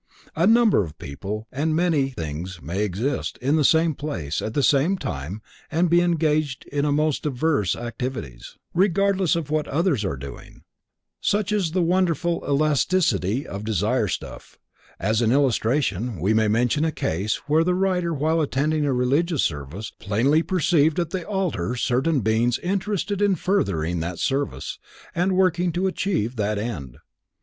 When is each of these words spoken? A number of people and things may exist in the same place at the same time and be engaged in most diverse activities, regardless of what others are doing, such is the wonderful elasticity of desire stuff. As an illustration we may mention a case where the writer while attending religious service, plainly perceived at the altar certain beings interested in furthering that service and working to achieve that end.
A 0.35 0.47
number 0.47 0.83
of 0.83 0.97
people 0.97 1.47
and 1.51 1.77
things 2.15 2.59
may 2.59 2.83
exist 2.83 3.37
in 3.39 3.55
the 3.55 3.63
same 3.63 3.93
place 3.93 4.41
at 4.41 4.55
the 4.55 4.63
same 4.63 4.97
time 4.97 5.43
and 5.69 5.91
be 5.91 6.01
engaged 6.01 6.65
in 6.71 6.91
most 6.95 7.21
diverse 7.21 7.75
activities, 7.75 8.57
regardless 8.73 9.35
of 9.35 9.51
what 9.51 9.67
others 9.67 10.03
are 10.03 10.17
doing, 10.17 10.63
such 11.21 11.51
is 11.51 11.69
the 11.69 11.83
wonderful 11.83 12.43
elasticity 12.47 13.45
of 13.47 13.63
desire 13.63 14.07
stuff. 14.07 14.57
As 14.99 15.21
an 15.21 15.31
illustration 15.31 16.19
we 16.19 16.33
may 16.33 16.47
mention 16.47 16.83
a 16.83 16.91
case 16.91 17.35
where 17.47 17.63
the 17.63 17.75
writer 17.75 18.11
while 18.11 18.41
attending 18.41 18.83
religious 18.85 19.43
service, 19.43 19.91
plainly 19.99 20.41
perceived 20.41 20.99
at 20.99 21.11
the 21.11 21.27
altar 21.27 21.75
certain 21.75 22.21
beings 22.21 22.57
interested 22.63 23.21
in 23.21 23.35
furthering 23.35 23.99
that 23.99 24.17
service 24.17 24.79
and 25.13 25.37
working 25.37 25.71
to 25.73 25.85
achieve 25.85 26.37
that 26.37 26.57
end. 26.57 26.97